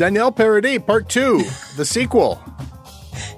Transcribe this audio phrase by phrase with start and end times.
[0.00, 1.42] Danielle Paradis, part two,
[1.76, 2.36] the sequel.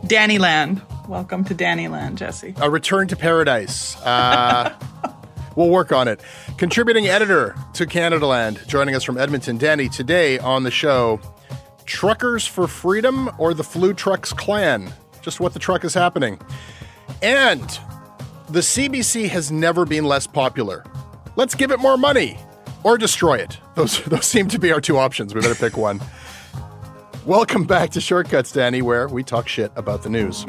[0.04, 0.80] Dannyland.
[1.08, 2.54] Welcome to Dannyland, Jesse.
[2.58, 4.00] A return to paradise.
[4.02, 4.72] Uh,
[5.56, 6.20] we'll work on it.
[6.58, 9.58] Contributing editor to Canadaland, joining us from Edmonton.
[9.58, 11.20] Danny, today on the show,
[11.84, 14.92] Truckers for Freedom or the Flu Trucks Clan?
[15.20, 16.38] Just what the truck is happening.
[17.22, 17.76] And
[18.48, 20.84] the CBC has never been less popular.
[21.34, 22.38] Let's give it more money
[22.84, 23.58] or destroy it.
[23.74, 25.34] Those, those seem to be our two options.
[25.34, 26.00] We better pick one.
[27.26, 30.44] Welcome back to Shortcuts, Danny, where we talk shit about the news.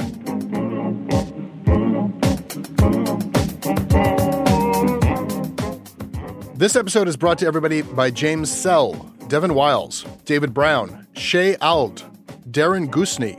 [6.56, 8.94] This episode is brought to everybody by James Sell,
[9.28, 12.04] Devin Wiles, David Brown, Shay Ald,
[12.50, 13.38] Darren Gusney,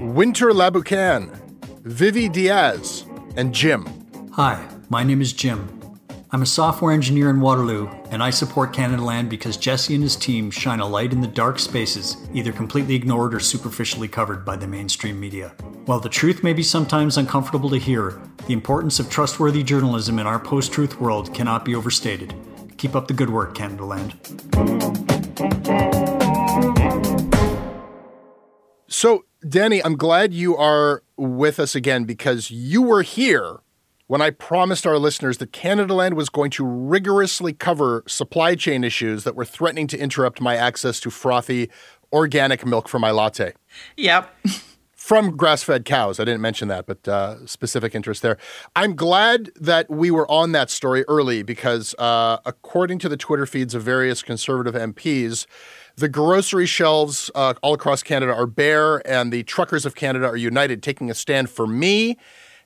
[0.00, 1.28] Winter Laboucan,
[1.82, 3.04] Vivi Diaz,
[3.36, 3.86] and Jim.
[4.32, 5.98] Hi, my name is Jim.
[6.30, 10.16] I'm a software engineer in Waterloo, and I support Canada Land because Jesse and his
[10.16, 14.54] team shine a light in the dark spaces, either completely ignored or superficially covered by
[14.54, 15.54] the mainstream media.
[15.86, 20.26] While the truth may be sometimes uncomfortable to hear, the importance of trustworthy journalism in
[20.26, 22.34] our post truth world cannot be overstated.
[22.76, 24.12] Keep up the good work, Canada Land.
[28.88, 33.61] So, Danny, I'm glad you are with us again because you were here
[34.12, 38.84] when I promised our listeners that Canada Land was going to rigorously cover supply chain
[38.84, 41.70] issues that were threatening to interrupt my access to frothy
[42.12, 43.54] organic milk for my latte.
[43.96, 44.30] Yep.
[44.94, 46.20] From grass fed cows.
[46.20, 48.36] I didn't mention that, but uh, specific interest there.
[48.76, 53.46] I'm glad that we were on that story early because, uh, according to the Twitter
[53.46, 55.46] feeds of various conservative MPs,
[55.96, 60.36] the grocery shelves uh, all across Canada are bare, and the truckers of Canada are
[60.36, 62.18] united, taking a stand for me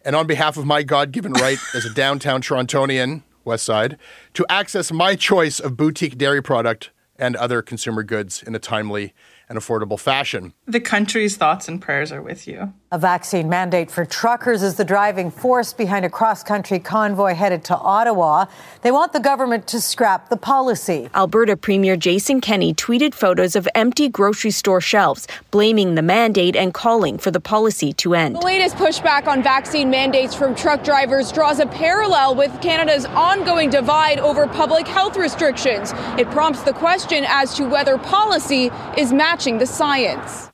[0.07, 3.99] and on behalf of my God given right as a downtown Torontonian, West Side,
[4.35, 9.13] to access my choice of boutique dairy product and other consumer goods in a timely
[9.49, 10.55] and affordable fashion.
[10.67, 12.73] The country's thoughts and prayers are with you.
[12.93, 17.65] A vaccine mandate for truckers is the driving force behind a cross country convoy headed
[17.65, 18.45] to Ottawa.
[18.83, 21.11] They want the government to scrap the policy.
[21.13, 26.73] Alberta Premier Jason Kenney tweeted photos of empty grocery store shelves, blaming the mandate and
[26.73, 28.37] calling for the policy to end.
[28.37, 33.69] The latest pushback on vaccine mandates from truck drivers draws a parallel with Canada's ongoing
[33.69, 35.93] divide over public health restrictions.
[36.19, 40.53] It prompts the question as to whether policy is matching the science.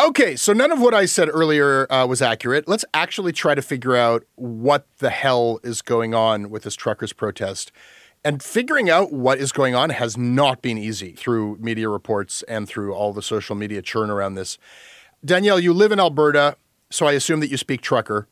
[0.00, 2.68] Okay, so none of what I said earlier uh, was accurate.
[2.68, 7.12] Let's actually try to figure out what the hell is going on with this truckers'
[7.12, 7.72] protest.
[8.24, 12.68] And figuring out what is going on has not been easy through media reports and
[12.68, 14.56] through all the social media churn around this.
[15.24, 16.56] Danielle, you live in Alberta,
[16.90, 18.28] so I assume that you speak trucker.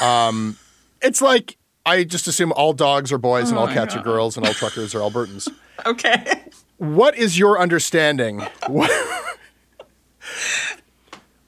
[0.00, 0.56] Um,
[1.02, 4.36] it's like I just assume all dogs are boys and all my cats are girls
[4.36, 5.48] and all truckers are Albertans.
[5.86, 6.42] Okay.
[6.76, 8.40] What is your understanding?
[8.66, 8.90] What,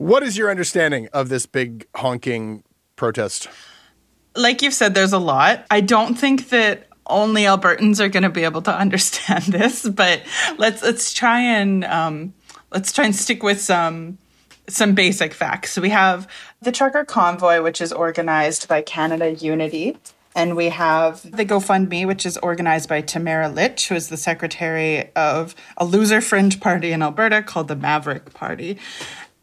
[0.02, 2.64] what is your understanding of this big honking
[2.96, 3.48] protest?
[4.36, 5.66] like you've said, there's a lot.
[5.70, 10.22] I don't think that only Albertans are going to be able to understand this, but
[10.58, 12.34] let's let's try and um,
[12.70, 14.18] let's try and stick with some
[14.68, 15.72] some basic facts.
[15.72, 16.28] So we have
[16.60, 19.96] the trucker convoy, which is organized by Canada Unity.
[20.34, 25.14] And we have the GoFundMe, which is organized by Tamara Lich, who is the secretary
[25.14, 28.78] of a loser fringe party in Alberta called the Maverick Party.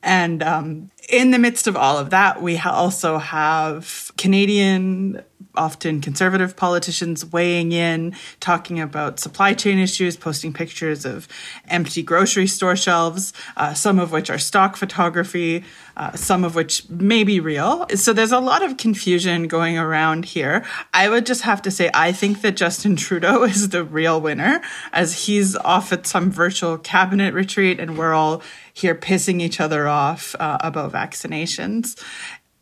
[0.02, 5.24] And um, in the midst of all of that, we also have Canadian,
[5.56, 11.28] often conservative politicians weighing in, talking about supply chain issues, posting pictures of
[11.68, 15.64] empty grocery store shelves, uh, some of which are stock photography,
[15.98, 17.86] uh, some of which may be real.
[17.96, 20.64] So there's a lot of confusion going around here.
[20.94, 24.62] I would just have to say, I think that Justin Trudeau is the real winner,
[24.94, 28.42] as he's off at some virtual cabinet retreat, and we're all
[28.74, 32.02] here pissing each other off uh, about vaccinations.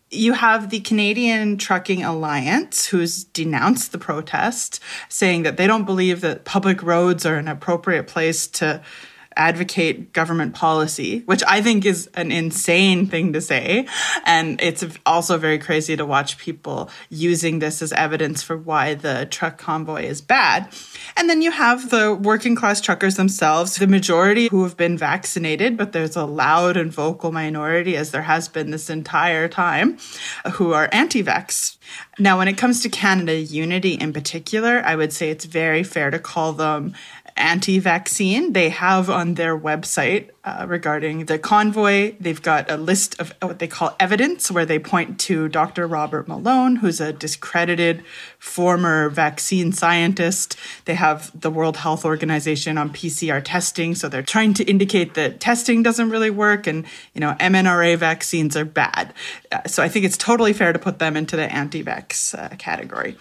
[0.09, 6.21] You have the Canadian Trucking Alliance, who's denounced the protest, saying that they don't believe
[6.21, 8.81] that public roads are an appropriate place to
[9.37, 13.87] advocate government policy, which I think is an insane thing to say.
[14.25, 19.27] And it's also very crazy to watch people using this as evidence for why the
[19.29, 20.69] truck convoy is bad.
[21.15, 25.77] And then you have the working class truckers themselves, the majority who have been vaccinated,
[25.77, 29.97] but there's a loud and vocal minority, as there has been this entire time,
[30.53, 31.77] who are anti vax.
[32.19, 36.09] Now, when it comes to Canada Unity in particular, I would say it's very fair
[36.11, 36.93] to call them
[37.37, 38.53] anti vaccine.
[38.53, 43.59] They have on their website uh, regarding the convoy, they've got a list of what
[43.59, 45.85] they call evidence, where they point to Dr.
[45.87, 48.01] Robert Malone, who's a discredited
[48.39, 50.55] former vaccine scientist.
[50.85, 53.93] They have the World Health Organization on PCR testing.
[53.93, 58.55] So they're trying to indicate that testing doesn't really work and, you know, mNRA vaccines
[58.55, 59.13] are bad.
[59.51, 62.55] Uh, so I think it's totally fair to put them into the anti vax uh,
[62.55, 63.17] category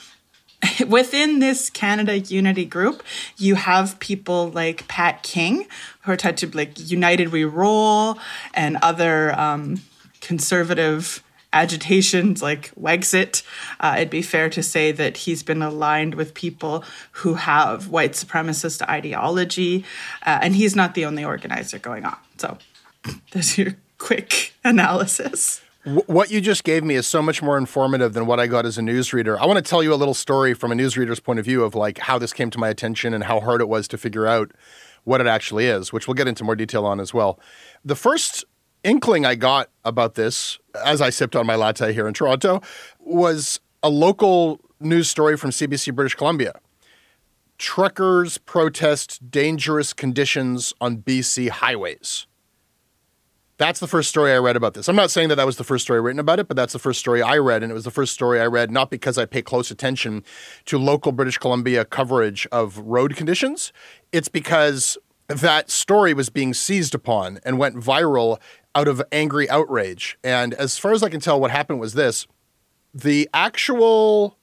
[0.88, 3.03] within this Canada Unity group,
[3.37, 5.67] you have people like Pat King,
[6.03, 8.19] who are tied to like United We Roll
[8.55, 9.82] and other um,
[10.20, 11.23] conservative
[11.53, 13.43] agitations like Wexit.
[13.81, 18.12] Uh, it'd be fair to say that he's been aligned with people who have white
[18.12, 19.85] supremacist ideology,
[20.25, 22.17] uh, and he's not the only organizer going on.
[22.38, 22.59] So
[23.32, 25.62] there's your quick analysis.
[25.87, 28.77] What you just gave me is so much more informative than what I got as
[28.77, 29.38] a newsreader.
[29.38, 31.77] I want to tell you a little story from a newsreader's point of view of
[31.77, 34.50] like how this came to my attention and how hard it was to figure out
[35.05, 37.38] what it actually is, which we'll get into more detail on as well.
[37.85, 38.44] The first
[38.83, 42.62] inkling I got about this as I sipped on my latte here in Toronto
[42.99, 46.59] was a local news story from CBC British Columbia.
[47.59, 52.27] Truckers protest dangerous conditions on BC highways.
[53.58, 54.87] That's the first story I read about this.
[54.87, 56.79] I'm not saying that that was the first story written about it, but that's the
[56.79, 57.62] first story I read.
[57.62, 60.25] And it was the first story I read not because I pay close attention
[60.67, 63.73] to local British Columbia coverage of road conditions.
[64.12, 64.99] It's because
[65.29, 68.38] that story was being seized upon and went viral
[68.75, 70.19] out of angry outrage.
[70.23, 72.26] And as far as I can tell, what happened was this
[72.92, 74.37] the actual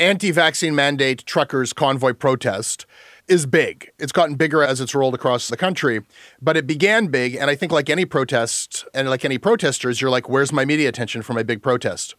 [0.00, 2.84] anti vaccine mandate truckers convoy protest
[3.28, 3.90] is big.
[3.98, 6.02] It's gotten bigger as it's rolled across the country,
[6.40, 7.34] but it began big.
[7.34, 10.88] And I think, like any protest and like any protesters, you're like, where's my media
[10.88, 12.14] attention for my big protest?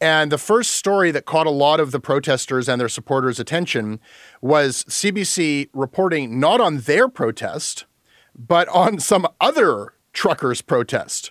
[0.00, 4.00] And the first story that caught a lot of the protesters and their supporters' attention
[4.40, 7.86] was CBC reporting not on their protest,
[8.36, 11.30] but on some other truckers' protest,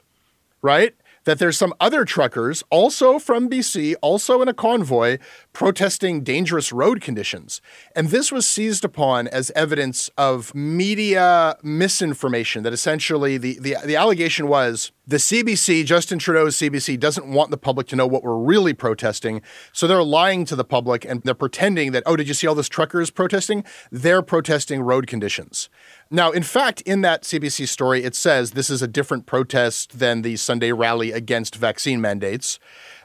[0.62, 0.96] right?
[1.25, 5.18] That there's some other truckers, also from BC, also in a convoy,
[5.53, 7.62] protesting dangerous road conditions.
[7.96, 13.96] And this was seized upon as evidence of media misinformation that essentially the, the, the
[13.96, 18.38] allegation was the CBC, Justin Trudeau's CBC, doesn't want the public to know what we're
[18.38, 19.41] really protesting.
[19.74, 22.55] So they're lying to the public and they're pretending that, oh, did you see all
[22.55, 23.65] those truckers protesting?
[23.91, 25.70] They're protesting road conditions.
[26.10, 30.22] Now, in fact, in that CBC story, it says this is a different protest than
[30.22, 32.60] the Sunday rally against vaccine mandates.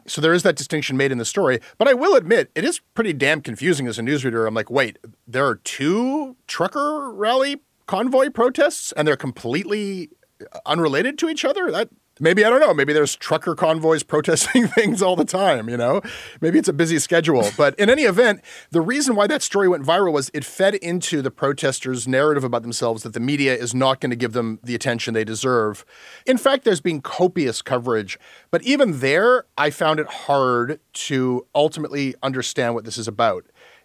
[0.09, 1.61] So there is that distinction made in the story.
[1.79, 4.47] But I will admit, it is pretty damn confusing as a newsreader.
[4.47, 10.11] I'm like, wait, there are two trucker rally convoy protests and they're completely
[10.41, 11.71] uh, unrelated to each other?
[11.71, 15.77] That Maybe, I don't know, maybe there's trucker convoys protesting things all the time, you
[15.77, 16.01] know?
[16.41, 17.51] Maybe it's a busy schedule.
[17.57, 21.21] But in any event, the reason why that story went viral was it fed into
[21.21, 24.75] the protesters' narrative about themselves that the media is not going to give them the
[24.75, 25.85] attention they deserve.
[26.25, 28.19] In fact, there's been copious coverage.
[28.51, 33.45] But even there, I found it hard to ultimately understand what this is about.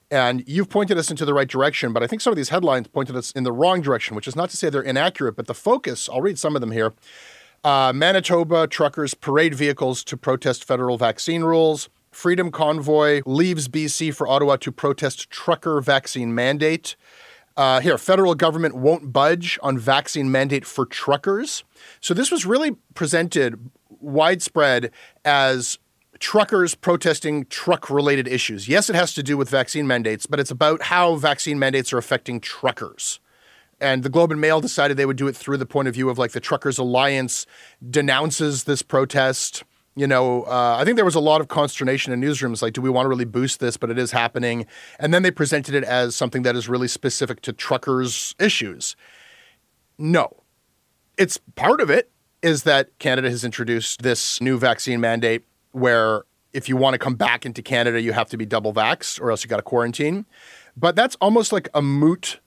[0.09, 2.87] And you've pointed us into the right direction, but I think some of these headlines
[2.87, 5.53] pointed us in the wrong direction, which is not to say they're inaccurate, but the
[5.53, 6.93] focus, I'll read some of them here.
[7.63, 11.89] Uh, Manitoba truckers parade vehicles to protest federal vaccine rules.
[12.11, 16.95] Freedom Convoy leaves BC for Ottawa to protest trucker vaccine mandate.
[17.55, 21.63] Uh, here, federal government won't budge on vaccine mandate for truckers.
[21.99, 24.91] So this was really presented widespread
[25.23, 25.77] as
[26.17, 28.67] truckers protesting truck related issues.
[28.67, 31.97] Yes, it has to do with vaccine mandates, but it's about how vaccine mandates are
[31.97, 33.19] affecting truckers.
[33.81, 36.09] And the Globe and Mail decided they would do it through the point of view
[36.09, 37.47] of like the Truckers Alliance
[37.89, 39.63] denounces this protest.
[39.95, 42.81] You know, uh, I think there was a lot of consternation in newsrooms like, do
[42.81, 43.77] we want to really boost this?
[43.77, 44.67] But it is happening.
[44.99, 48.95] And then they presented it as something that is really specific to truckers' issues.
[49.97, 50.43] No.
[51.17, 52.11] It's part of it
[52.43, 56.23] is that Canada has introduced this new vaccine mandate where
[56.53, 59.31] if you want to come back into Canada, you have to be double vaxxed or
[59.31, 60.25] else you got to quarantine.
[60.77, 62.39] But that's almost like a moot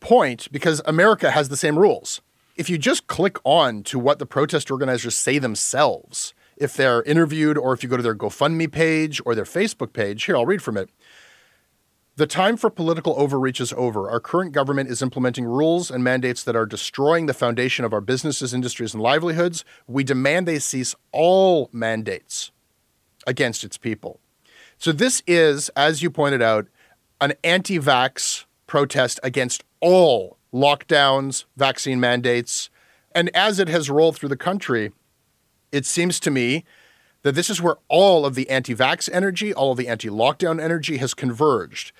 [0.00, 2.20] point because America has the same rules.
[2.56, 7.56] If you just click on to what the protest organizers say themselves, if they're interviewed
[7.56, 10.62] or if you go to their GoFundMe page or their Facebook page, here, I'll read
[10.62, 10.90] from it.
[12.16, 14.10] The time for political overreach is over.
[14.10, 18.02] Our current government is implementing rules and mandates that are destroying the foundation of our
[18.02, 19.64] businesses, industries, and livelihoods.
[19.86, 22.50] We demand they cease all mandates
[23.26, 24.20] against its people.
[24.76, 26.66] So, this is, as you pointed out,
[27.22, 32.70] an anti vax protest against all lockdowns, vaccine mandates.
[33.14, 34.92] And as it has rolled through the country,
[35.72, 36.64] it seems to me
[37.22, 40.62] that this is where all of the anti vax energy, all of the anti lockdown
[40.62, 41.92] energy has converged.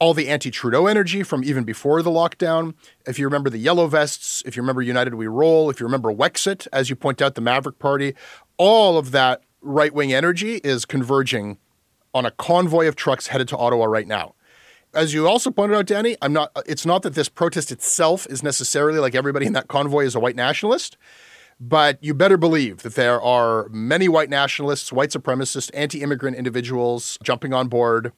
[0.00, 2.74] All the anti Trudeau energy from even before the lockdown.
[3.06, 6.12] If you remember the Yellow Vests, if you remember United We Roll, if you remember
[6.12, 8.14] Wexit, as you point out, the Maverick Party,
[8.56, 11.58] all of that right wing energy is converging
[12.12, 14.34] on a convoy of trucks headed to Ottawa right now
[14.94, 16.50] as you also pointed out, Danny, I'm not.
[16.66, 20.20] It's not that this protest itself is necessarily like everybody in that convoy is a
[20.20, 20.96] white nationalist,
[21.60, 27.52] but you better believe that there are many white nationalists, white supremacists, anti-immigrant individuals jumping
[27.52, 28.12] on board.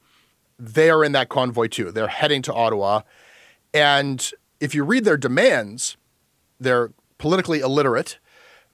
[0.59, 1.91] They are in that convoy too.
[1.91, 3.01] They're heading to Ottawa,
[3.73, 5.97] and if you read their demands,
[6.59, 8.19] they're politically illiterate,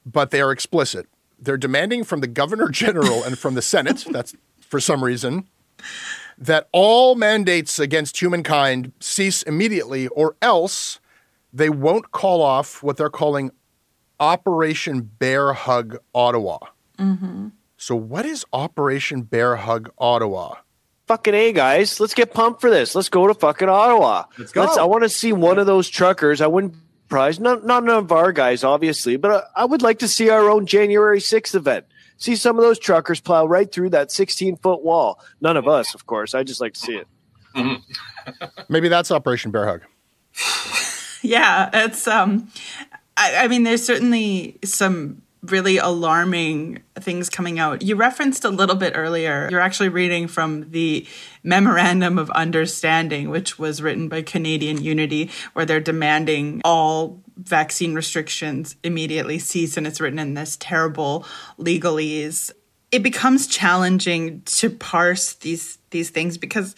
[0.05, 1.07] but they are explicit.
[1.39, 4.05] They're demanding from the governor general and from the Senate.
[4.12, 5.48] That's for some reason
[6.37, 10.99] that all mandates against humankind cease immediately, or else
[11.51, 13.51] they won't call off what they're calling
[14.19, 16.59] Operation Bear Hug Ottawa.
[16.97, 17.49] Mm-hmm.
[17.77, 20.55] So, what is Operation Bear Hug Ottawa?
[21.07, 21.99] Fucking A, guys.
[21.99, 22.95] Let's get pumped for this.
[22.95, 24.23] Let's go to fucking Ottawa.
[24.37, 24.61] Let's go.
[24.61, 26.39] Let's, I want to see one of those truckers.
[26.39, 26.75] I wouldn't
[27.09, 30.29] prize, not, not none of our guys, obviously, but I, I would like to see
[30.29, 31.85] our own January 6th event
[32.24, 35.20] see some of those truckers plow right through that 16 foot wall.
[35.42, 36.34] None of us, of course.
[36.34, 37.08] I just like to see it.
[37.53, 38.46] Mm-hmm.
[38.70, 39.82] Maybe that's Operation Bear Hug.
[41.22, 42.48] yeah, it's um,
[43.18, 47.81] I, I mean, there's certainly some really alarming things coming out.
[47.81, 51.05] You referenced a little bit earlier, you're actually reading from the
[51.43, 58.75] Memorandum of Understanding, which was written by Canadian Unity, where they're demanding all vaccine restrictions
[58.83, 59.75] immediately cease.
[59.75, 61.25] And it's written in this terrible
[61.59, 62.51] legalese.
[62.91, 66.75] It becomes challenging to parse these these things because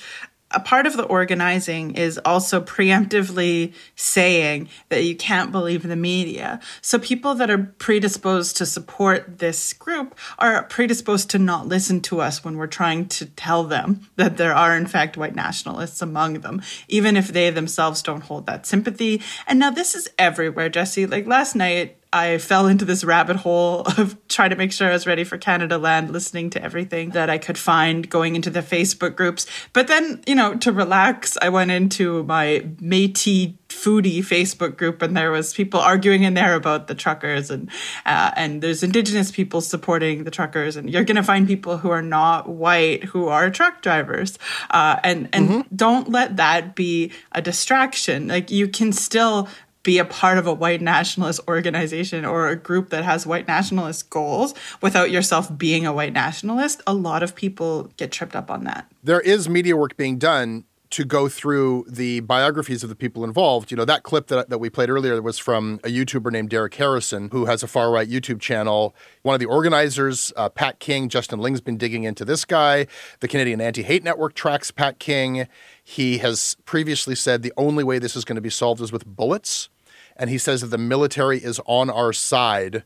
[0.55, 6.61] a part of the organizing is also preemptively saying that you can't believe the media.
[6.81, 12.21] So people that are predisposed to support this group are predisposed to not listen to
[12.21, 16.39] us when we're trying to tell them that there are in fact white nationalists among
[16.39, 19.21] them, even if they themselves don't hold that sympathy.
[19.45, 21.05] And now this is everywhere, Jesse.
[21.05, 24.93] Like last night, I fell into this rabbit hole of trying to make sure I
[24.93, 28.61] was ready for Canada Land, listening to everything that I could find, going into the
[28.61, 29.45] Facebook groups.
[29.73, 35.17] But then, you know, to relax, I went into my Métis foodie Facebook group, and
[35.17, 37.69] there was people arguing in there about the truckers, and
[38.05, 41.89] uh, and there's Indigenous people supporting the truckers, and you're going to find people who
[41.89, 44.39] are not white who are truck drivers,
[44.71, 45.75] uh, and and mm-hmm.
[45.75, 48.29] don't let that be a distraction.
[48.29, 49.49] Like you can still
[49.85, 54.09] be a part of a white nationalist organization or a group that has white nationalist
[54.09, 58.65] goals without yourself being a white nationalist, a lot of people get tripped up on
[58.65, 58.91] that.
[59.03, 63.69] There is media work being done to go through the biographies of the people involved.
[63.69, 66.73] You know, that clip that, that we played earlier was from a YouTuber named Derek
[66.75, 68.95] Harrison, who has a far right YouTube channel.
[69.21, 72.87] One of the organizers, uh, Pat King, Justin Ling's been digging into this guy.
[73.19, 75.47] The Canadian Anti Hate Network tracks Pat King.
[75.83, 79.05] He has previously said the only way this is going to be solved is with
[79.05, 79.69] bullets.
[80.15, 82.83] And he says that the military is on our side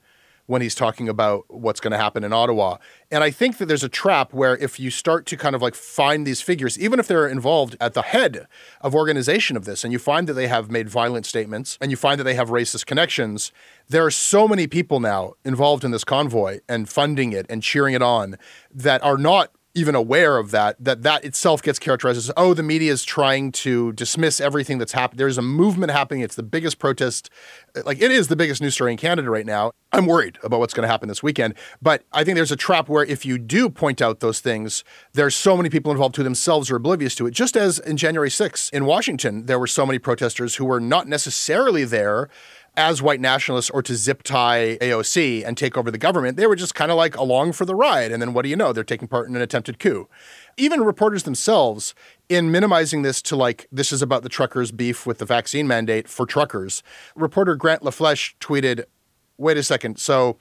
[0.50, 2.78] when he's talking about what's going to happen in Ottawa.
[3.12, 5.76] And I think that there's a trap where if you start to kind of like
[5.76, 8.48] find these figures, even if they're involved at the head
[8.82, 11.98] of organization of this, and you find that they have made violent statements and you
[11.98, 13.52] find that they have racist connections,
[13.90, 17.94] there are so many people now involved in this convoy and funding it and cheering
[17.94, 18.36] it on
[18.74, 22.64] that are not even aware of that, that that itself gets characterized as, oh, the
[22.64, 25.20] media is trying to dismiss everything that's happened.
[25.20, 26.22] There's a movement happening.
[26.22, 27.30] It's the biggest protest.
[27.86, 29.72] Like, it is the biggest news story in Canada right now.
[29.92, 31.56] I'm worried about what's going to happen this weekend.
[31.82, 34.84] But I think there's a trap where if you do point out those things,
[35.14, 37.32] there's so many people involved who themselves are oblivious to it.
[37.32, 41.08] Just as in January 6th in Washington, there were so many protesters who were not
[41.08, 42.30] necessarily there
[42.80, 46.38] as white nationalists or to zip tie AOC and take over the government.
[46.38, 48.10] They were just kind of like along for the ride.
[48.10, 48.72] And then what do you know?
[48.72, 50.08] They're taking part in an attempted coup.
[50.56, 51.94] Even reporters themselves,
[52.30, 56.08] in minimizing this to like, this is about the truckers' beef with the vaccine mandate
[56.08, 56.82] for truckers,
[57.16, 58.86] reporter Grant LaFleche tweeted,
[59.38, 60.00] wait a second.
[60.00, 60.38] So,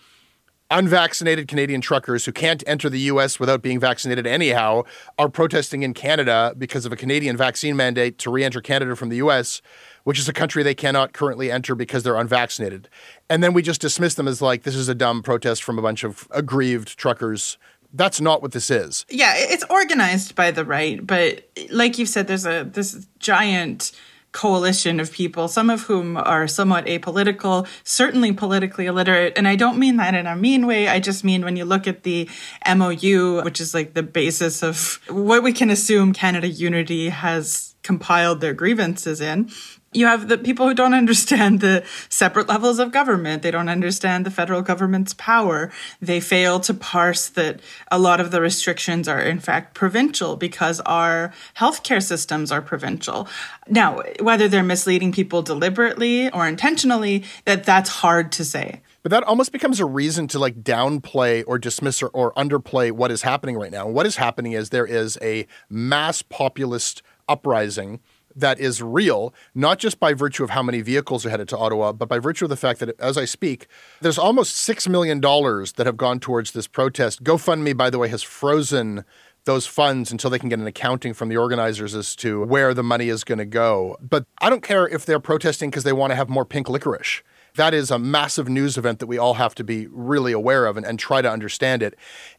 [0.71, 4.83] unvaccinated Canadian truckers who can't enter the US without being vaccinated anyhow
[5.19, 9.09] are protesting in Canada because of a Canadian vaccine mandate to re enter Canada from
[9.09, 9.63] the US
[10.09, 12.89] which is a country they cannot currently enter because they're unvaccinated.
[13.29, 15.83] And then we just dismiss them as like, this is a dumb protest from a
[15.83, 17.59] bunch of aggrieved truckers.
[17.93, 19.05] That's not what this is.
[19.11, 23.93] Yeah, it's organized by the right, but like you've said, there's a this giant
[24.33, 29.35] coalition of people, some of whom are somewhat apolitical, certainly politically illiterate.
[29.37, 30.89] And I don't mean that in a mean way.
[30.89, 32.29] I just mean when you look at the
[32.67, 38.41] MOU, which is like the basis of what we can assume Canada Unity has compiled
[38.41, 39.51] their grievances in,
[39.93, 43.43] you have the people who don't understand the separate levels of government.
[43.43, 45.71] They don't understand the federal government's power.
[46.01, 50.81] They fail to parse that a lot of the restrictions are in fact provincial because
[50.81, 53.29] our healthcare systems are provincial.
[53.69, 58.83] Now, whether they're misleading people deliberately or intentionally, that that's hard to say.
[59.03, 63.11] But that almost becomes a reason to like downplay or dismiss or, or underplay what
[63.11, 63.87] is happening right now.
[63.87, 68.01] And what is happening is there is a mass populist uprising
[68.41, 71.93] that is real, not just by virtue of how many vehicles are headed to Ottawa,
[71.93, 73.67] but by virtue of the fact that as I speak,
[74.01, 77.25] there's almost $6 million that have gone towards this protest.
[77.25, 79.05] GoFundMe, by the way, has frozen
[79.45, 82.83] those funds until they can get an accounting from the organizers as to where the
[82.83, 83.97] money is going to go.
[84.01, 87.23] But I don't care if they're protesting because they want to have more pink licorice.
[87.55, 90.77] That is a massive news event that we all have to be really aware of
[90.77, 91.95] and, and try to understand it.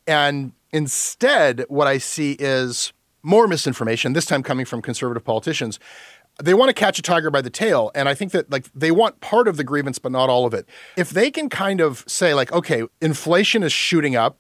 [0.08, 5.80] And instead, what I see is more misinformation, this time coming from conservative politicians.
[6.42, 7.92] They want to catch a tiger by the tail.
[7.94, 10.54] And I think that like they want part of the grievance, but not all of
[10.54, 10.68] it.
[10.96, 14.38] If they can kind of say, like, okay, inflation is shooting up.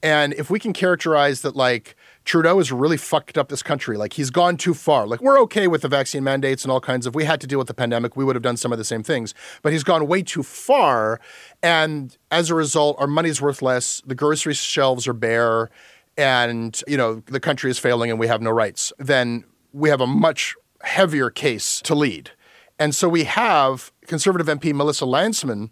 [0.00, 4.12] And if we can characterize that like Trudeau has really fucked up this country, like
[4.12, 5.06] he's gone too far.
[5.08, 7.58] Like we're okay with the vaccine mandates and all kinds of we had to deal
[7.58, 9.34] with the pandemic, we would have done some of the same things.
[9.62, 11.20] But he's gone way too far.
[11.62, 15.70] And as a result, our money's worth less, the grocery shelves are bare
[16.18, 20.00] and you know the country is failing and we have no rights, then we have
[20.00, 22.32] a much heavier case to lead.
[22.78, 25.70] And so we have conservative MP Melissa Lantsman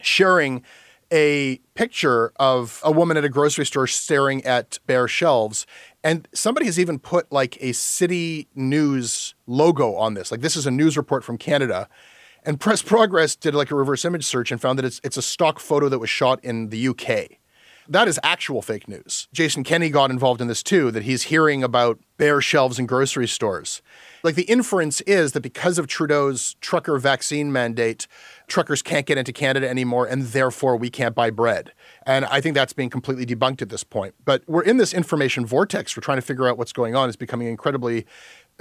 [0.00, 0.62] sharing
[1.12, 5.66] a picture of a woman at a grocery store staring at bare shelves.
[6.02, 10.30] And somebody has even put like a city news logo on this.
[10.30, 11.88] Like this is a news report from Canada.
[12.44, 15.22] And Press Progress did like a reverse image search and found that it's it's a
[15.22, 17.38] stock photo that was shot in the UK.
[17.88, 19.28] That is actual fake news.
[19.32, 23.28] Jason Kenney got involved in this too, that he's hearing about bare shelves in grocery
[23.28, 23.82] stores.
[24.22, 28.06] Like the inference is that because of Trudeau's trucker vaccine mandate,
[28.46, 31.72] truckers can't get into Canada anymore, and therefore we can't buy bread.
[32.06, 34.14] And I think that's being completely debunked at this point.
[34.24, 35.94] But we're in this information vortex.
[35.94, 37.08] We're trying to figure out what's going on.
[37.08, 38.06] It's becoming incredibly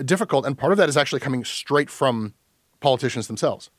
[0.04, 0.46] difficult.
[0.46, 2.34] And part of that is actually coming straight from
[2.82, 3.70] politicians themselves.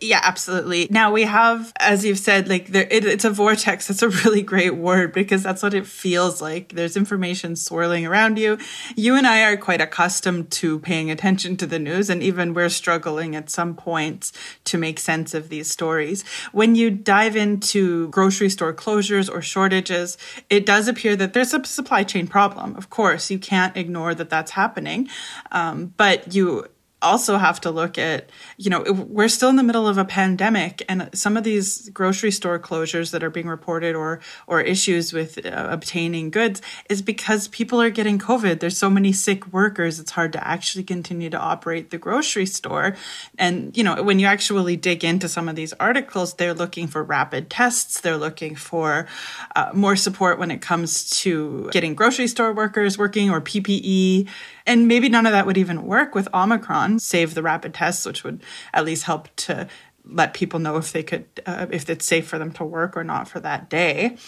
[0.00, 0.88] Yeah, absolutely.
[0.90, 3.88] Now we have, as you've said, like there, it, it's a vortex.
[3.88, 6.70] That's a really great word because that's what it feels like.
[6.70, 8.58] There's information swirling around you.
[8.96, 12.68] You and I are quite accustomed to paying attention to the news, and even we're
[12.68, 14.32] struggling at some points
[14.64, 16.24] to make sense of these stories.
[16.52, 20.18] When you dive into grocery store closures or shortages,
[20.50, 22.76] it does appear that there's a supply chain problem.
[22.76, 25.08] Of course, you can't ignore that that's happening,
[25.52, 26.66] um, but you
[27.02, 30.82] also have to look at, you know, we're still in the middle of a pandemic,
[30.88, 35.44] and some of these grocery store closures that are being reported or or issues with
[35.44, 38.60] uh, obtaining goods is because people are getting COVID.
[38.60, 42.96] There's so many sick workers; it's hard to actually continue to operate the grocery store.
[43.38, 47.04] And you know, when you actually dig into some of these articles, they're looking for
[47.04, 48.00] rapid tests.
[48.00, 49.06] They're looking for
[49.54, 54.28] uh, more support when it comes to getting grocery store workers working or PPE
[54.66, 58.24] and maybe none of that would even work with Omicron, save the rapid tests, which
[58.24, 58.42] would
[58.74, 59.68] at least help to
[60.04, 63.04] let people know if they could, uh, if it's safe for them to work or
[63.04, 64.16] not for that day.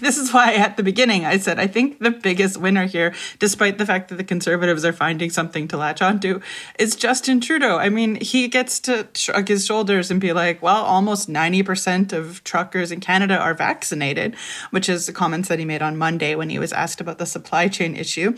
[0.00, 3.76] This is why at the beginning I said I think the biggest winner here, despite
[3.76, 6.40] the fact that the conservatives are finding something to latch onto,
[6.78, 7.76] is Justin Trudeau.
[7.76, 12.42] I mean, he gets to shrug his shoulders and be like, well, almost 90% of
[12.44, 14.36] truckers in Canada are vaccinated,
[14.70, 17.26] which is the comments that he made on Monday when he was asked about the
[17.26, 18.36] supply chain issue.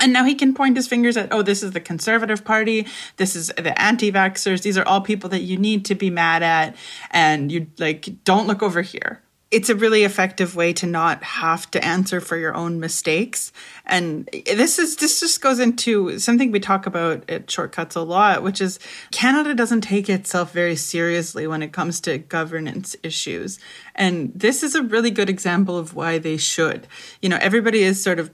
[0.00, 2.86] And now he can point his fingers at, oh, this is the conservative party.
[3.16, 4.62] This is the anti vaxxers.
[4.62, 6.74] These are all people that you need to be mad at.
[7.10, 9.22] And you like, don't look over here.
[9.50, 13.52] It's a really effective way to not have to answer for your own mistakes.
[13.84, 18.44] And this is, this just goes into something we talk about at Shortcuts a lot,
[18.44, 18.78] which is
[19.10, 23.58] Canada doesn't take itself very seriously when it comes to governance issues.
[23.96, 26.86] And this is a really good example of why they should.
[27.20, 28.30] You know, everybody is sort of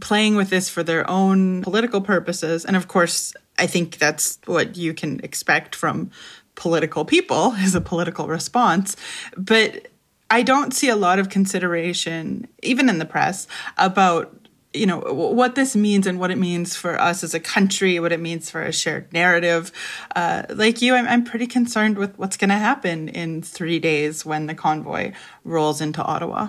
[0.00, 2.64] playing with this for their own political purposes.
[2.64, 6.10] And of course, I think that's what you can expect from
[6.54, 8.96] political people is a political response.
[9.36, 9.88] But
[10.30, 13.46] I don't see a lot of consideration, even in the press,
[13.76, 14.34] about
[14.74, 18.12] you know what this means and what it means for us as a country what
[18.12, 19.72] it means for a shared narrative
[20.14, 24.26] uh, like you I'm, I'm pretty concerned with what's going to happen in three days
[24.26, 26.48] when the convoy rolls into ottawa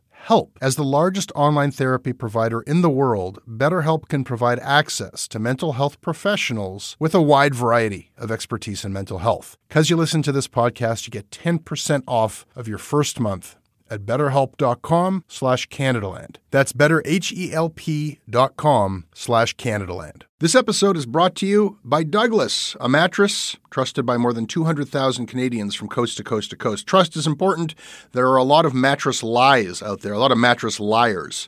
[0.21, 0.57] help.
[0.61, 5.73] As the largest online therapy provider in the world, BetterHelp can provide access to mental
[5.73, 9.57] health professionals with a wide variety of expertise in mental health.
[9.67, 13.57] Because you listen to this podcast, you get 10% off of your first month
[13.91, 16.37] at betterhelp.com slash Canadaland.
[16.49, 20.23] That's betterhelp.com slash Canadaland.
[20.39, 25.27] This episode is brought to you by Douglas, a mattress trusted by more than 200,000
[25.27, 26.87] Canadians from coast to coast to coast.
[26.87, 27.75] Trust is important.
[28.13, 31.47] There are a lot of mattress lies out there, a lot of mattress liars.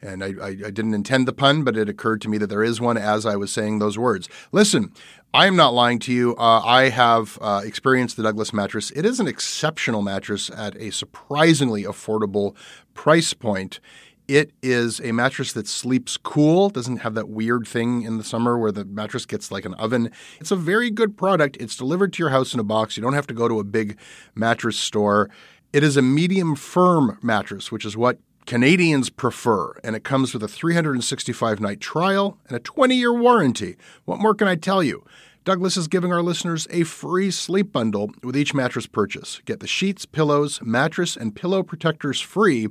[0.00, 2.62] And I, I, I, didn't intend the pun, but it occurred to me that there
[2.62, 4.28] is one as I was saying those words.
[4.52, 4.92] Listen,
[5.34, 6.34] I am not lying to you.
[6.36, 8.90] Uh, I have uh, experienced the Douglas mattress.
[8.92, 12.56] It is an exceptional mattress at a surprisingly affordable
[12.94, 13.78] price point.
[14.26, 18.58] It is a mattress that sleeps cool, doesn't have that weird thing in the summer
[18.58, 20.10] where the mattress gets like an oven.
[20.40, 21.58] It's a very good product.
[21.60, 22.96] It's delivered to your house in a box.
[22.96, 23.98] You don't have to go to a big
[24.34, 25.28] mattress store.
[25.74, 30.42] It is a medium firm mattress, which is what Canadians prefer, and it comes with
[30.42, 33.76] a 365 night trial and a 20 year warranty.
[34.06, 35.04] What more can I tell you?
[35.44, 39.42] Douglas is giving our listeners a free sleep bundle with each mattress purchase.
[39.44, 42.68] Get the sheets, pillows, mattress, and pillow protectors free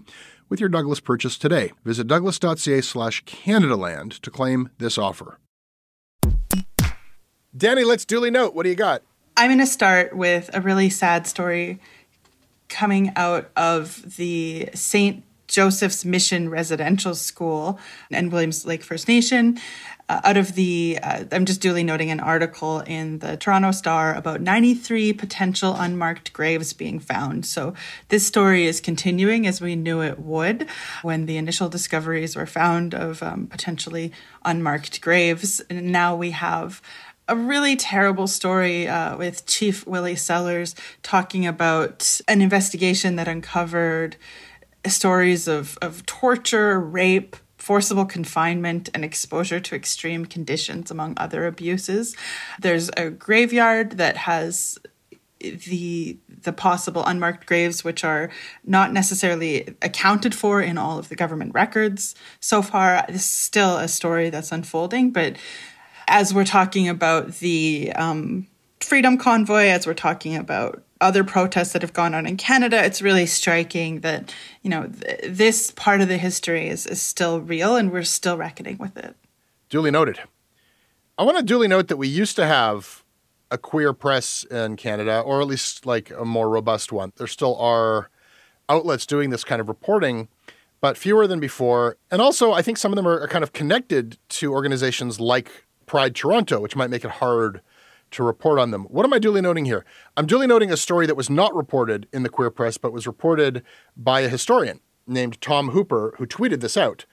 [0.50, 1.74] with your Douglas purchase today.
[1.86, 5.38] Visit douglas.ca slash Canadaland to claim this offer.
[7.56, 8.56] Danny, let's duly note.
[8.56, 9.04] What do you got?
[9.38, 11.80] I'm going to start with a really sad story
[12.68, 15.24] coming out of the St.
[15.48, 17.80] Joseph's Mission Residential School
[18.12, 19.58] and Williams Lake First Nation.
[20.10, 24.16] Uh, out of the, uh, I'm just duly noting an article in the Toronto Star
[24.16, 27.46] about 93 potential unmarked graves being found.
[27.46, 27.74] So
[28.08, 30.68] this story is continuing as we knew it would
[31.02, 34.14] when the initial discoveries were found of um, potentially
[34.46, 35.60] unmarked graves.
[35.70, 36.82] And now we have
[37.28, 44.16] a really terrible story uh, with Chief Willie Sellars talking about an investigation that uncovered
[44.90, 52.16] stories of, of torture, rape, forcible confinement, and exposure to extreme conditions, among other abuses.
[52.60, 54.78] There's a graveyard that has
[55.40, 58.32] the the possible unmarked graves which are
[58.64, 63.78] not necessarily accounted for in all of the government records so far this is still
[63.78, 65.38] a story that's unfolding but
[66.08, 68.48] as we're talking about the um,
[68.80, 73.02] Freedom Convoy, as we're talking about other protests that have gone on in Canada, it's
[73.02, 77.76] really striking that, you know, th- this part of the history is, is still real
[77.76, 79.16] and we're still reckoning with it.
[79.70, 80.20] Duly noted.
[81.18, 83.04] I want to duly note that we used to have
[83.50, 87.14] a queer press in Canada, or at least like a more robust one.
[87.16, 88.10] There still are
[88.70, 90.28] outlets doing this kind of reporting,
[90.82, 91.98] but fewer than before.
[92.12, 95.66] And also, I think some of them are, are kind of connected to organizations like
[95.86, 97.62] Pride Toronto, which might make it hard
[98.12, 98.84] to report on them.
[98.86, 99.86] What am I duly noting here?
[100.16, 103.08] I'm duly noting a story that was not reported in the queer press, but was
[103.08, 103.64] reported
[103.96, 107.06] by a historian named Tom Hooper, who tweeted this out.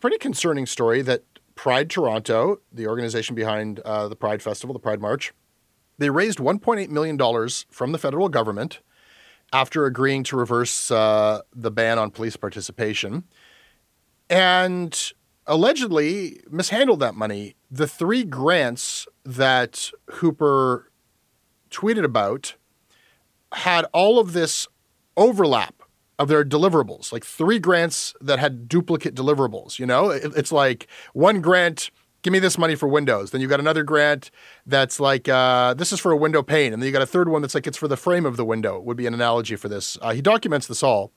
[0.00, 1.24] Pretty concerning story that
[1.54, 5.32] Pride Toronto, the organization behind uh, the Pride Festival, the Pride March,
[5.98, 7.18] they raised $1.8 million
[7.70, 8.80] from the federal government
[9.52, 13.24] after agreeing to reverse uh, the ban on police participation
[14.30, 15.12] and
[15.46, 17.54] allegedly mishandled that money.
[17.74, 20.92] The three grants that Hooper
[21.70, 22.56] tweeted about
[23.52, 24.68] had all of this
[25.16, 25.82] overlap
[26.18, 29.78] of their deliverables, like three grants that had duplicate deliverables.
[29.78, 33.30] You know, it, it's like one grant, give me this money for Windows.
[33.30, 34.30] Then you got another grant
[34.66, 36.74] that's like, uh, this is for a window pane.
[36.74, 38.44] And then you got a third one that's like, it's for the frame of the
[38.44, 39.96] window, would be an analogy for this.
[40.02, 41.10] Uh, he documents this all,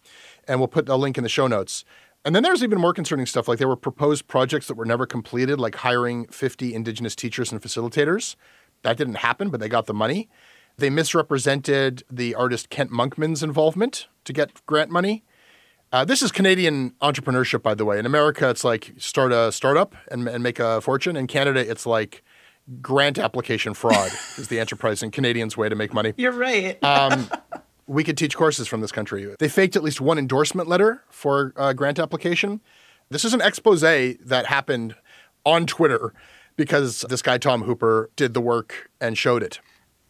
[0.47, 1.83] and we'll put a link in the show notes.
[2.25, 5.05] And then there's even more concerning stuff, like there were proposed projects that were never
[5.05, 8.35] completed, like hiring 50 Indigenous teachers and facilitators.
[8.81, 10.27] That didn't happen, but they got the money.
[10.77, 15.23] They misrepresented the artist Kent Monkman's involvement to get grant money.
[15.91, 17.99] Uh, this is Canadian entrepreneurship, by the way.
[17.99, 21.15] In America, it's like start a startup and, and make a fortune.
[21.15, 22.23] In Canada, it's like
[22.81, 26.13] grant application fraud is the enterprising Canadians' way to make money.
[26.17, 26.83] You're right.
[26.83, 27.29] um,
[27.87, 29.33] we could teach courses from this country.
[29.39, 32.61] They faked at least one endorsement letter for a grant application.
[33.09, 34.95] This is an expose that happened
[35.45, 36.13] on Twitter
[36.55, 39.59] because this guy, Tom Hooper, did the work and showed it.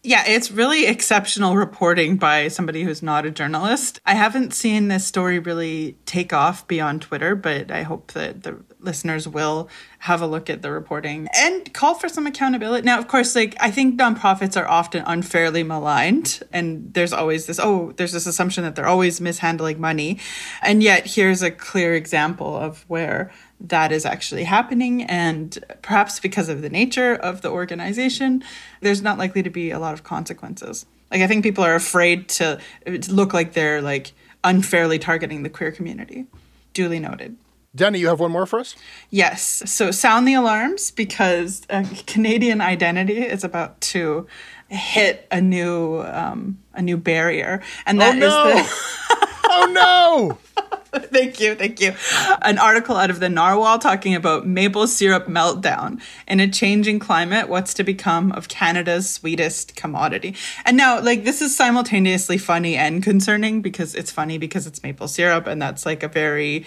[0.05, 3.99] Yeah, it's really exceptional reporting by somebody who's not a journalist.
[4.05, 8.63] I haven't seen this story really take off beyond Twitter, but I hope that the
[8.79, 12.85] listeners will have a look at the reporting and call for some accountability.
[12.85, 17.59] Now, of course, like I think nonprofits are often unfairly maligned, and there's always this
[17.59, 20.19] oh, there's this assumption that they're always mishandling money.
[20.61, 23.31] And yet, here's a clear example of where
[23.69, 25.03] that is actually happening.
[25.03, 28.43] And perhaps because of the nature of the organization,
[28.81, 30.85] there's not likely to be a lot of consequences.
[31.11, 35.49] Like, I think people are afraid to, to look like they're like unfairly targeting the
[35.49, 36.25] queer community.
[36.73, 37.37] Duly noted.
[37.75, 38.75] Danny, you have one more for us?
[39.09, 39.63] Yes.
[39.65, 41.67] So sound the alarms because
[42.07, 44.27] Canadian identity is about to
[44.69, 48.47] hit a new um, a new barrier, and that oh, no.
[48.47, 49.27] is the.
[49.49, 50.77] oh no!
[51.11, 51.93] thank you, thank you.
[52.41, 57.49] An article out of the Narwhal talking about maple syrup meltdown in a changing climate.
[57.49, 60.35] What's to become of Canada's sweetest commodity?
[60.63, 65.07] And now, like, this is simultaneously funny and concerning because it's funny because it's maple
[65.07, 66.65] syrup, and that's like a very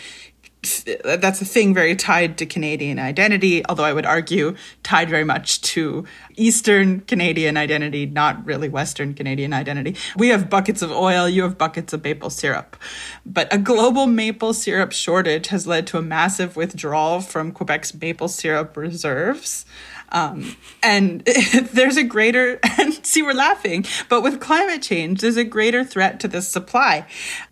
[1.05, 5.61] that's a thing very tied to Canadian identity, although I would argue tied very much
[5.63, 6.05] to
[6.37, 9.95] Eastern Canadian identity, not really Western Canadian identity.
[10.17, 12.77] We have buckets of oil, you have buckets of maple syrup.
[13.25, 18.29] But a global maple syrup shortage has led to a massive withdrawal from Quebec's maple
[18.29, 19.65] syrup reserves.
[20.11, 21.21] Um, and
[21.73, 26.21] there's a greater, and see, we're laughing, but with climate change, there's a greater threat
[26.21, 27.07] to this supply.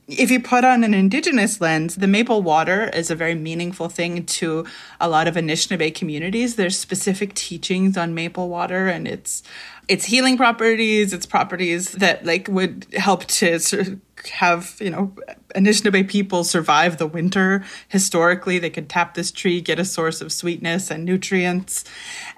[0.08, 4.24] If you put on an indigenous lens, the maple water is a very meaningful thing
[4.26, 4.64] to
[5.00, 6.56] a lot of Anishinaabe communities.
[6.56, 9.42] There's specific teachings on maple water and its
[9.88, 14.00] its healing properties, its properties that like would help to sort of
[14.34, 15.12] have you know
[15.54, 17.64] Anishinaabe people survive the winter.
[17.88, 21.84] Historically, they could tap this tree, get a source of sweetness and nutrients,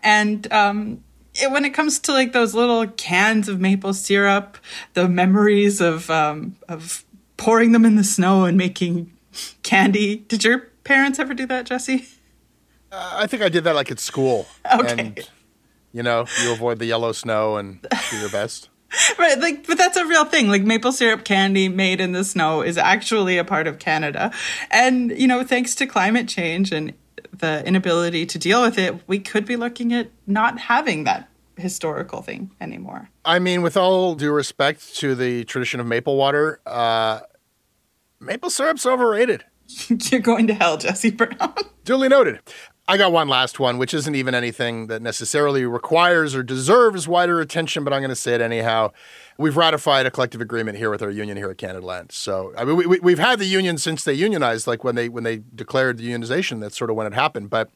[0.03, 1.03] and um,
[1.35, 4.59] it, when it comes to like those little cans of maple syrup,
[4.95, 7.05] the memories of um, of
[7.37, 9.12] pouring them in the snow and making
[9.62, 10.17] candy.
[10.17, 12.07] Did your parents ever do that, Jesse?
[12.91, 14.47] Uh, I think I did that like at school.
[14.71, 14.99] Okay.
[14.99, 15.31] And,
[15.93, 18.69] you know, you avoid the yellow snow and do your best.
[19.18, 20.48] right like but that's a real thing.
[20.48, 24.33] Like maple syrup candy made in the snow is actually a part of canada.
[24.70, 26.94] And you know thanks to climate change and
[27.33, 32.22] the inability to deal with it we could be looking at not having that historical
[32.22, 33.11] thing anymore.
[33.24, 37.20] I mean with all due respect to the tradition of maple water uh
[38.20, 39.44] maple syrup's overrated.
[39.88, 41.55] You're going to hell jesse brown.
[41.85, 42.40] Duly noted
[42.90, 47.38] I got one last one, which isn't even anything that necessarily requires or deserves wider
[47.38, 48.92] attention, but I'm going to say it anyhow.
[49.37, 52.12] We've ratified a collective agreement here with our union here at Canada Land.
[52.12, 55.22] So I mean, we, we've had the union since they unionized, like when they when
[55.22, 56.61] they declared the unionization.
[56.61, 57.51] That's sort of when it happened.
[57.51, 57.70] But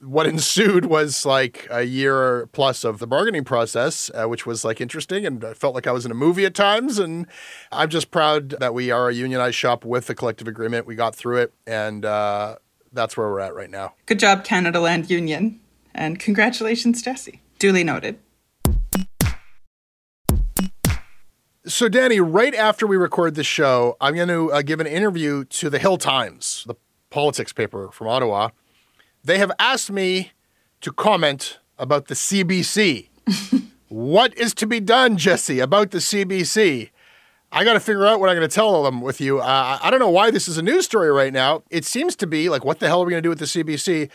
[0.00, 4.80] what ensued was like a year plus of the bargaining process, uh, which was like
[4.80, 7.00] interesting and I felt like I was in a movie at times.
[7.00, 7.26] And
[7.72, 10.86] I'm just proud that we are a unionized shop with the collective agreement.
[10.86, 12.56] We got through it, and uh,
[12.94, 13.94] that's where we're at right now.
[14.06, 15.60] Good job, Canada Land Union.
[15.94, 17.40] And congratulations, Jesse.
[17.58, 18.18] Duly noted.
[21.66, 25.44] So, Danny, right after we record this show, I'm going to uh, give an interview
[25.44, 26.74] to the Hill Times, the
[27.08, 28.50] politics paper from Ottawa.
[29.22, 30.32] They have asked me
[30.82, 33.08] to comment about the CBC.
[33.88, 36.90] what is to be done, Jesse, about the CBC?
[37.56, 39.38] I got to figure out what I'm going to tell them with you.
[39.38, 41.62] Uh, I don't know why this is a news story right now.
[41.70, 43.44] It seems to be like, what the hell are we going to do with the
[43.44, 44.10] CBC?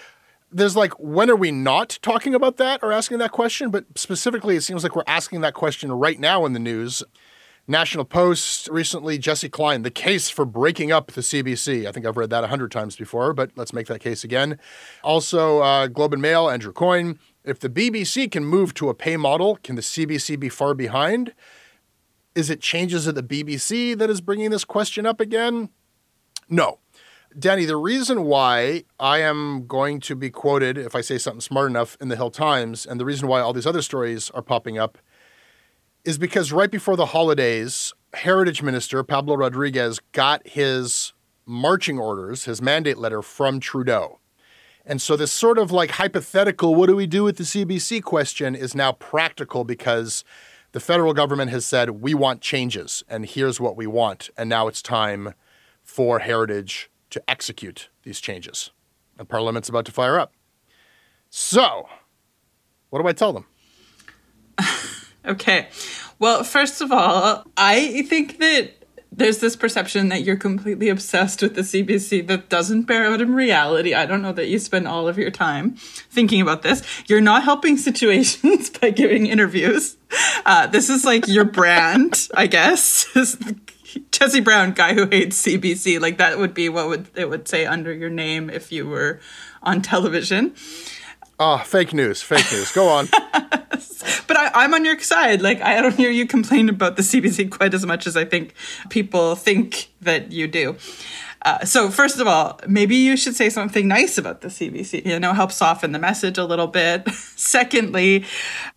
[0.51, 3.71] There's like, when are we not talking about that or asking that question?
[3.71, 7.01] But specifically, it seems like we're asking that question right now in the news.
[7.65, 11.87] National Post recently, Jesse Kline, the case for breaking up the CBC.
[11.87, 14.59] I think I've read that a hundred times before, but let's make that case again.
[15.01, 17.19] Also, uh, Globe and Mail, Andrew Coyne.
[17.45, 21.33] If the BBC can move to a pay model, can the CBC be far behind?
[22.35, 25.69] Is it changes at the BBC that is bringing this question up again?
[26.47, 26.79] No.
[27.37, 31.69] Danny, the reason why I am going to be quoted, if I say something smart
[31.69, 34.79] enough, in the Hill Times, and the reason why all these other stories are popping
[34.79, 34.97] up
[36.03, 41.13] is because right before the holidays, Heritage Minister Pablo Rodriguez got his
[41.45, 44.19] marching orders, his mandate letter from Trudeau.
[44.85, 48.55] And so, this sort of like hypothetical, what do we do with the CBC question
[48.55, 50.23] is now practical because
[50.71, 54.29] the federal government has said, we want changes, and here's what we want.
[54.37, 55.33] And now it's time
[55.83, 58.71] for Heritage to execute these changes.
[59.17, 60.33] And Parliament's about to fire up.
[61.29, 61.89] So,
[62.89, 63.45] what do I tell them?
[65.25, 65.67] Okay.
[66.17, 68.78] Well, first of all, I think that
[69.11, 73.33] there's this perception that you're completely obsessed with the CBC that doesn't bear out in
[73.33, 73.93] reality.
[73.93, 75.71] I don't know that you spend all of your time
[76.09, 76.83] thinking about this.
[77.07, 79.97] You're not helping situations by giving interviews.
[80.45, 83.07] Uh, this is like your brand, I guess.
[84.11, 87.65] Jesse Brown, guy who hates CBC, like that would be what would it would say
[87.65, 89.19] under your name if you were
[89.63, 90.53] on television.
[91.39, 92.71] Oh, fake news, fake news.
[92.73, 93.07] Go on.
[93.11, 95.41] but I, am on your side.
[95.41, 98.53] Like, I don't hear you complain about the CBC quite as much as I think
[98.89, 100.75] people think that you do.
[101.43, 105.17] Uh, so, first of all, maybe you should say something nice about the CBC, you
[105.17, 107.09] know, help soften the message a little bit.
[107.13, 108.25] Secondly,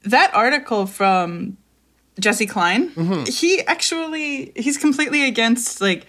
[0.05, 1.57] that article from
[2.21, 3.25] Jesse Kline, mm-hmm.
[3.25, 6.07] he actually, he's completely against like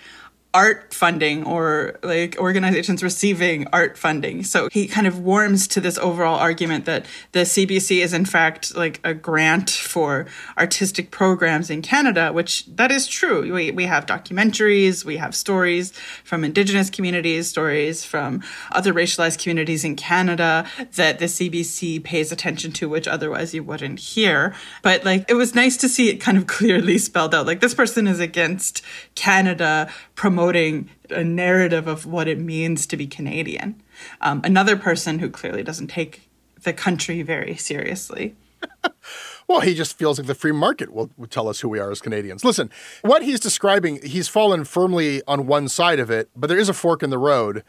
[0.54, 4.44] art funding or like organizations receiving art funding.
[4.44, 8.76] So he kind of warms to this overall argument that the CBC is in fact
[8.76, 13.52] like a grant for artistic programs in Canada, which that is true.
[13.52, 15.92] We, we have documentaries, we have stories
[16.24, 22.72] from indigenous communities, stories from other racialized communities in Canada that the CBC pays attention
[22.74, 24.54] to, which otherwise you wouldn't hear.
[24.84, 27.48] But like it was nice to see it kind of clearly spelled out.
[27.48, 28.84] Like this person is against
[29.16, 33.82] Canada promoting a narrative of what it means to be Canadian.
[34.22, 36.30] Um, another person who clearly doesn't take
[36.64, 38.36] the country very seriously.
[39.48, 41.92] well, he just feels like the free market will, will, tell us who we are
[41.92, 42.44] as Canadians.
[42.44, 42.70] Listen,
[43.02, 46.74] what he's describing, he's fallen firmly on one side of it, but there is a
[46.74, 47.64] fork in the road.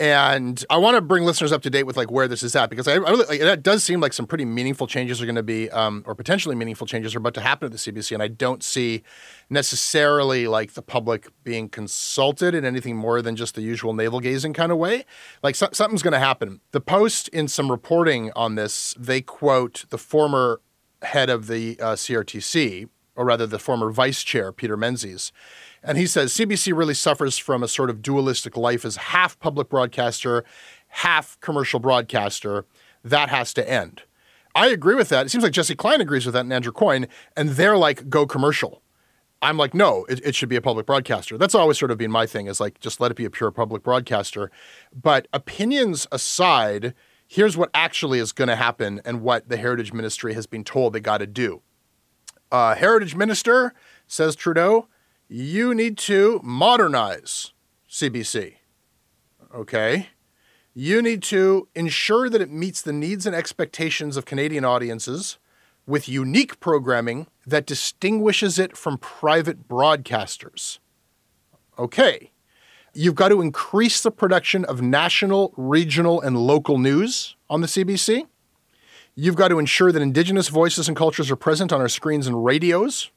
[0.00, 2.68] And I want to bring listeners up to date with like where this is at
[2.68, 5.36] because I, I really like, that does seem like some pretty meaningful changes are going
[5.36, 8.22] to be, um, or potentially meaningful changes are about to happen at the CBC, and
[8.22, 9.04] I don't see
[9.50, 14.52] necessarily like the public being consulted in anything more than just the usual navel gazing
[14.52, 15.04] kind of way.
[15.44, 16.60] Like so- something's going to happen.
[16.72, 20.60] The Post, in some reporting on this, they quote the former
[21.02, 25.30] head of the uh, CRTC, or rather the former vice chair, Peter Menzies
[25.84, 29.68] and he says CBC really suffers from a sort of dualistic life as half public
[29.68, 30.44] broadcaster,
[30.88, 32.64] half commercial broadcaster.
[33.04, 34.02] That has to end.
[34.54, 35.26] I agree with that.
[35.26, 38.26] It seems like Jesse Kline agrees with that and Andrew Coyne, and they're like, go
[38.26, 38.82] commercial.
[39.42, 41.36] I'm like, no, it, it, should be a public broadcaster.
[41.36, 43.50] That's always sort of been my thing is like, just let it be a pure
[43.50, 44.50] public broadcaster.
[44.94, 46.94] But opinions aside,
[47.26, 50.94] here's what actually is going to happen and what the Heritage Ministry has been told
[50.94, 51.60] they got to do.
[52.50, 53.74] Uh, Heritage Minister,
[54.06, 54.88] says Trudeau,
[55.28, 57.52] you need to modernize
[57.88, 58.54] CBC.
[59.54, 60.08] Okay?
[60.74, 65.38] You need to ensure that it meets the needs and expectations of Canadian audiences
[65.86, 70.78] with unique programming that distinguishes it from private broadcasters.
[71.78, 72.30] Okay.
[72.92, 78.26] You've got to increase the production of national, regional, and local news on the CBC.
[79.16, 82.44] You've got to ensure that Indigenous voices and cultures are present on our screens and
[82.44, 83.10] radios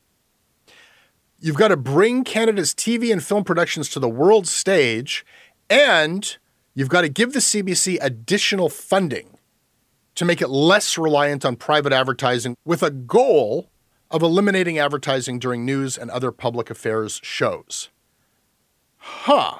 [1.40, 5.26] You've got to bring Canada's TV and film productions to the world stage,
[5.70, 6.38] and
[6.74, 9.38] you've got to give the CBC additional funding
[10.16, 13.70] to make it less reliant on private advertising with a goal
[14.10, 17.90] of eliminating advertising during news and other public affairs shows.
[18.98, 19.60] Huh.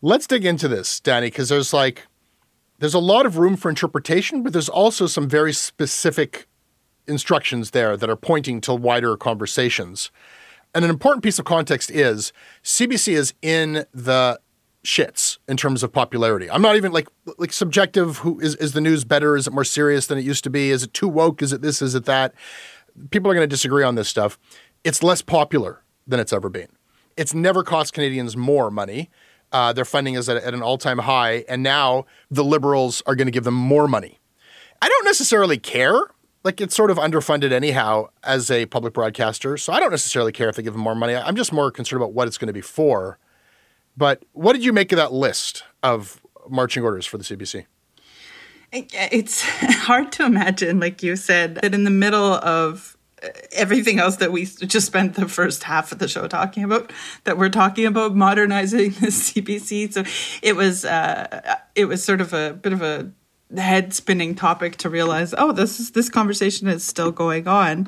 [0.00, 2.06] Let's dig into this, Danny, because there's like
[2.78, 6.46] there's a lot of room for interpretation, but there's also some very specific
[7.08, 10.10] instructions there that are pointing to wider conversations.
[10.74, 12.32] And an important piece of context is
[12.62, 14.38] CBC is in the
[14.84, 16.50] shits in terms of popularity.
[16.50, 19.64] I'm not even like like subjective who is is the news better is it more
[19.64, 22.04] serious than it used to be is it too woke is it this is it
[22.04, 22.34] that
[23.10, 24.38] people are going to disagree on this stuff.
[24.84, 26.68] It's less popular than it's ever been.
[27.16, 29.10] It's never cost Canadians more money.
[29.52, 33.14] Uh, their funding is at, at an all time high, and now the Liberals are
[33.14, 34.18] going to give them more money.
[34.82, 35.98] I don't necessarily care.
[36.46, 39.56] Like, it's sort of underfunded anyhow as a public broadcaster.
[39.56, 41.16] So I don't necessarily care if they give them more money.
[41.16, 43.18] I'm just more concerned about what it's going to be for.
[43.96, 47.66] But what did you make of that list of marching orders for the CBC?
[48.70, 49.42] It's
[49.86, 52.96] hard to imagine, like you said, that in the middle of
[53.50, 56.92] everything else that we just spent the first half of the show talking about,
[57.24, 59.92] that we're talking about modernizing the CBC.
[59.92, 60.04] So
[60.42, 63.10] it was, uh, it was sort of a bit of a
[63.54, 67.86] head spinning topic to realize, oh, this is this conversation is still going on.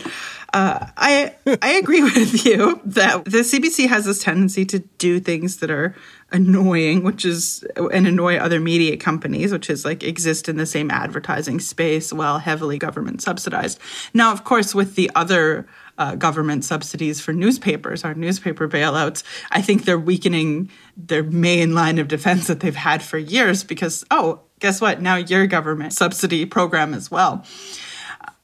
[0.53, 5.59] Uh, I I agree with you that the CBC has this tendency to do things
[5.59, 5.97] that are
[6.31, 10.91] annoying, which is and annoy other media companies, which is like exist in the same
[10.91, 13.81] advertising space while heavily government subsidized.
[14.15, 15.67] Now, of course, with the other
[15.99, 21.99] uh, government subsidies for newspapers, our newspaper bailouts, I think they're weakening their main line
[21.99, 25.01] of defense that they've had for years because, oh, guess what?
[25.01, 27.45] Now your government subsidy program as well.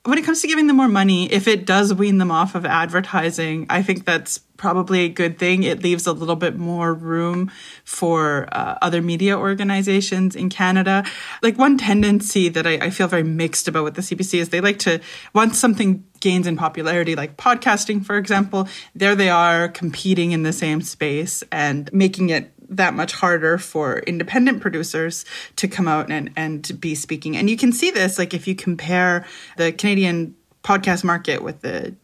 [0.04, 2.66] When it comes to giving them more money, if it does wean them off of
[2.66, 5.62] advertising, I think that's probably a good thing.
[5.62, 7.50] It leaves a little bit more room
[7.84, 11.04] for uh, other media organizations in Canada.
[11.42, 14.60] Like one tendency that I, I, feel very mixed about with the CBC is they
[14.60, 15.00] like to,
[15.34, 20.52] once something gains in popularity, like podcasting, for example, there they are competing in the
[20.52, 25.24] same space and making it that much harder for independent producers
[25.56, 27.36] to come out and, and be speaking.
[27.36, 31.94] And you can see this, like if you compare the Canadian podcast market with the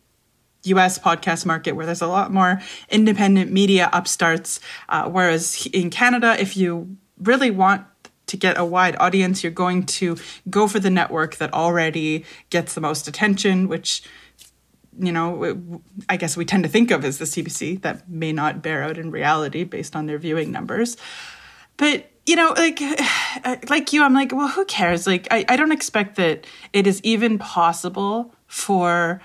[0.65, 4.61] US podcast market where there's a lot more independent media upstarts.
[4.89, 7.87] Uh, whereas in Canada, if you really want
[8.27, 10.17] to get a wide audience, you're going to
[10.49, 14.03] go for the network that already gets the most attention, which
[15.01, 18.63] you know, I guess we tend to think of as the CBC that may not
[18.63, 20.97] bear out in reality based on their viewing numbers.
[21.77, 22.81] But, you know, like,
[23.45, 25.07] uh, like you, I'm like, well, who cares?
[25.07, 29.21] Like, I, I don't expect that it is even possible for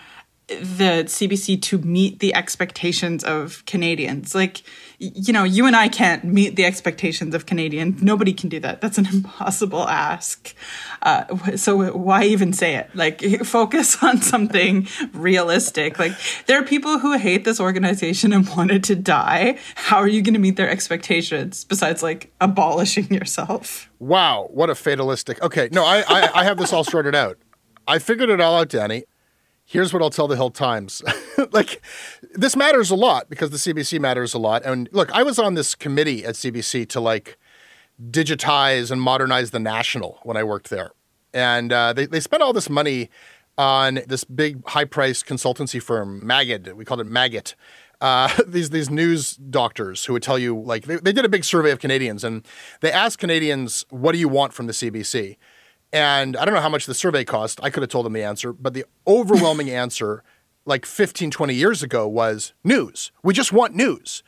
[0.48, 4.36] the CBC to meet the expectations of Canadians.
[4.36, 4.62] Like,
[5.00, 8.04] you know, you and I can't meet the expectations of Canadians.
[8.04, 8.80] Nobody can do that.
[8.80, 10.54] That's an impossible ask.
[11.02, 12.91] Uh, so why even say it?
[12.93, 15.98] Like, focus on something realistic.
[15.98, 16.14] Like,
[16.46, 19.58] there are people who hate this organization and wanted to die.
[19.74, 23.89] How are you going to meet their expectations besides like abolishing yourself?
[23.98, 25.41] Wow, what a fatalistic.
[25.41, 27.39] Okay, no, I, I, I have this all sorted out.
[27.88, 29.06] I figured it all out, Danny
[29.66, 31.01] here's what I'll tell the Hill Times.
[31.51, 31.82] like,
[32.34, 34.63] this matters a lot because the CBC matters a lot.
[34.63, 37.38] And look, I was on this committee at CBC to like
[38.11, 40.91] digitize and modernize the National when I worked there.
[41.34, 43.09] And uh, they, they spent all this money
[43.57, 46.74] on this big high priced consultancy firm, Magid.
[46.74, 47.55] We called it Maggot.
[48.01, 51.43] Uh, these these news doctors who would tell you like they, they did a big
[51.43, 52.45] survey of Canadians and
[52.82, 55.38] they asked Canadians, "What do you want from the CBC?"
[55.96, 57.58] And I don't know how much the survey cost.
[57.64, 60.24] I could have told them the answer, but the overwhelming answer,
[60.66, 63.14] like 15, 20 years ago, was news.
[63.24, 64.22] We just want news.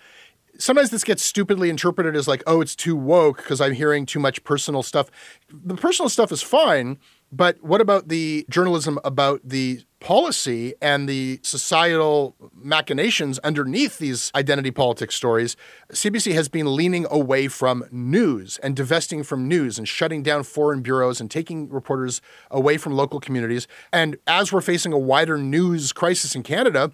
[0.58, 4.18] Sometimes this gets stupidly interpreted as like, oh, it's too woke because I'm hearing too
[4.18, 5.12] much personal stuff.
[5.50, 7.00] The personal stuff is fine,
[7.32, 14.72] but what about the journalism about the policy and the societal machinations underneath these identity
[14.72, 15.58] politics stories?
[15.92, 20.82] CBC has been leaning away from news and divesting from news and shutting down foreign
[20.82, 23.68] bureaus and taking reporters away from local communities.
[23.92, 26.92] And as we're facing a wider news crisis in Canada,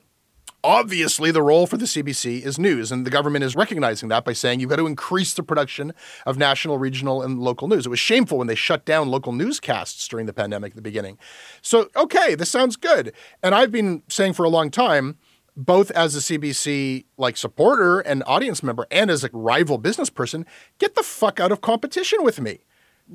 [0.66, 4.32] Obviously, the role for the CBC is news, and the government is recognizing that by
[4.32, 5.94] saying you've got to increase the production
[6.26, 7.86] of national, regional, and local news.
[7.86, 11.18] It was shameful when they shut down local newscasts during the pandemic at the beginning.
[11.62, 13.12] So, okay, this sounds good.
[13.42, 15.18] And I've been saying for a long time,
[15.58, 20.46] both as a CBC like supporter and audience member and as a rival business person,
[20.80, 22.60] get the fuck out of competition with me.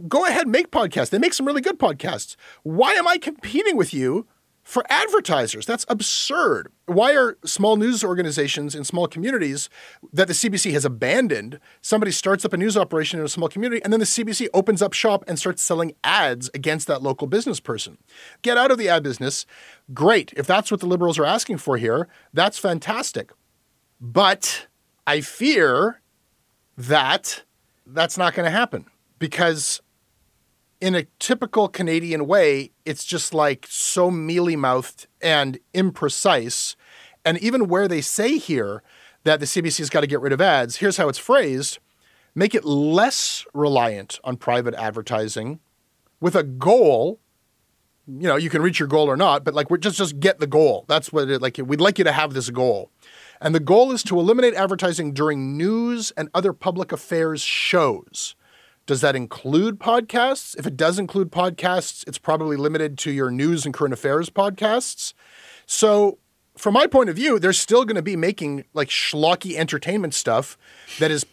[0.07, 1.11] Go ahead, make podcasts.
[1.11, 2.37] They make some really good podcasts.
[2.63, 4.27] Why am I competing with you
[4.69, 5.65] for advertisers.
[5.65, 6.71] That's absurd.
[6.85, 9.71] Why are small news organizations in small communities
[10.13, 11.59] that the CBC has abandoned?
[11.81, 14.83] Somebody starts up a news operation in a small community, and then the CBC opens
[14.83, 17.97] up shop and starts selling ads against that local business person.
[18.43, 19.47] Get out of the ad business.
[19.95, 20.35] Great.
[20.37, 23.33] If that's what the liberals are asking for here, that's fantastic.
[23.99, 24.67] But
[25.07, 26.03] I fear
[26.77, 27.43] that
[27.87, 28.85] that's not going to happen
[29.19, 29.81] because
[30.81, 36.77] in a typical Canadian way, it's just like so mealy mouthed and imprecise.
[37.25, 38.83] And even where they say here
[39.25, 41.79] that the CBC's got to get rid of ads, here's how it's phrased
[42.35, 45.59] make it less reliant on private advertising
[46.21, 47.19] with a goal.
[48.07, 50.39] You know, you can reach your goal or not, but like we're just just get
[50.39, 50.85] the goal.
[50.89, 52.93] That's what it like we'd like you to have this goal.
[53.41, 58.37] And the goal is to eliminate advertising during news and other public affairs shows.
[58.89, 60.59] Does that include podcasts?
[60.59, 65.13] If it does include podcasts, it's probably limited to your news and current affairs podcasts.
[65.67, 66.17] So,
[66.57, 70.57] from my point of view, they're still going to be making like schlocky entertainment stuff
[71.01, 71.27] that is,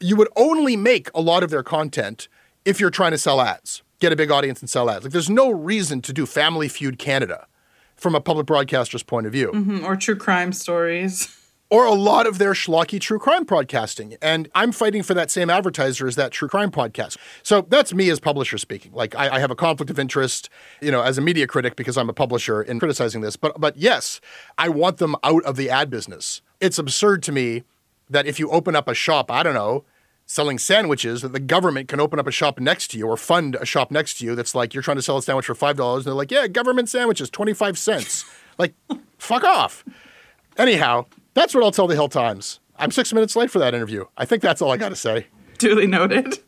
[0.00, 2.28] you would only make a lot of their content
[2.64, 5.04] if you're trying to sell ads, get a big audience and sell ads.
[5.04, 7.46] Like, there's no reason to do Family Feud Canada
[7.94, 9.52] from a public broadcaster's point of view.
[9.52, 11.28] Mm-hmm, or true crime stories
[11.72, 14.18] or a lot of their schlocky true crime podcasting.
[14.20, 17.16] And I'm fighting for that same advertiser as that true crime podcast.
[17.42, 18.92] So that's me as publisher speaking.
[18.92, 20.50] Like I, I, have a conflict of interest,
[20.82, 23.36] you know, as a media critic because I'm a publisher in criticizing this.
[23.36, 24.20] But but yes,
[24.58, 26.42] I want them out of the ad business.
[26.60, 27.64] It's absurd to me
[28.10, 29.86] that if you open up a shop, I don't know,
[30.26, 33.56] selling sandwiches, that the government can open up a shop next to you or fund
[33.58, 35.78] a shop next to you that's like you're trying to sell a sandwich for five
[35.78, 38.26] dollars and they're like, yeah, government sandwiches, twenty five cents.
[38.58, 38.74] like,
[39.16, 39.86] fuck off.
[40.58, 42.60] Anyhow, that's what I'll tell the Hill Times.
[42.76, 44.06] I'm six minutes late for that interview.
[44.16, 45.26] I think that's all I got to say.
[45.58, 46.38] Duly noted.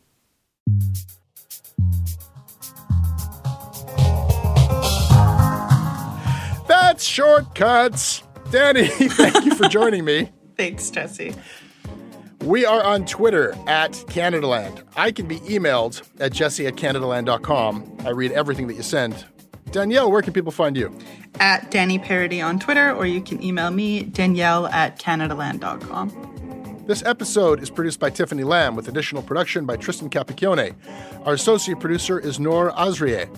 [6.66, 8.22] That's shortcuts.
[8.51, 10.30] Danny, thank you for joining me.
[10.57, 11.35] Thanks, Jesse.
[12.43, 14.85] We are on Twitter at Canadaland.
[14.97, 17.97] I can be emailed at jesse at canadaland.com.
[18.05, 19.24] I read everything that you send.
[19.70, 20.96] Danielle, where can people find you?
[21.40, 26.84] At Danny Paradis on Twitter, or you can email me, Danielle at CanadaLand.com.
[26.86, 30.74] This episode is produced by Tiffany Lamb with additional production by Tristan Capacchione.
[31.24, 33.28] Our associate producer is Noor Azrieh.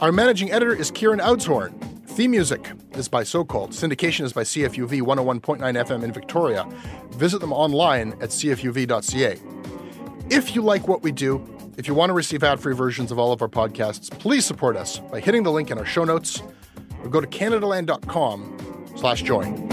[0.00, 1.72] Our managing editor is Kieran Oudshoorn.
[2.06, 3.72] Theme music is by So Called.
[3.72, 6.66] Syndication is by CFUV 101.9 FM in Victoria.
[7.10, 9.38] Visit them online at cfuv.ca.
[10.30, 11.38] If you like what we do,
[11.78, 14.76] if you want to receive ad free versions of all of our podcasts, please support
[14.76, 16.42] us by hitting the link in our show notes
[17.04, 19.68] or go to CanadaLand.com slash join.